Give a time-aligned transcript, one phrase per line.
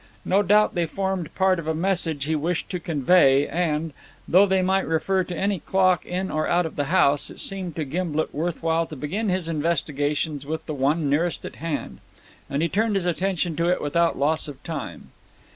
[0.25, 3.93] No doubt they formed part of a message he wished to convey; and,
[4.27, 7.75] though they might refer to any clock in or out of the house, it seemed
[7.75, 11.99] to Gimblet worth while to begin his investigations with the one nearest at hand,
[12.49, 15.11] and he turned his attention to it without loss of time.